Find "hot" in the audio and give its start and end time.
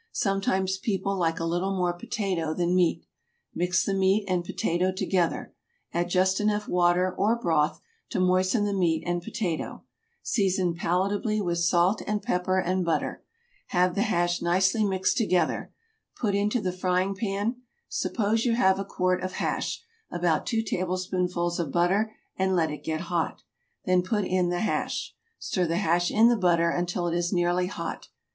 23.01-23.43, 27.67-28.07